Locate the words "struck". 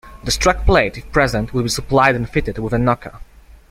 0.31-0.65